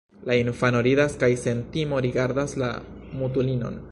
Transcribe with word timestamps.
La 0.27 0.35
infano 0.43 0.79
ridas 0.87 1.17
kaj 1.25 1.29
sen 1.41 1.61
timo 1.77 2.01
rigardas 2.07 2.57
la 2.65 2.73
mutulinon. 3.21 3.81